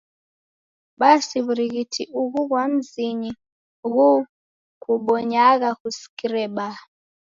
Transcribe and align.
Basi 0.99 1.37
wur'ighiti 1.45 2.03
ughu 2.21 2.41
ghwa 2.49 2.63
mzinyi 2.73 3.31
ghukubonyagha 3.93 5.69
kusikire 5.79 6.43
baa. 6.55 6.79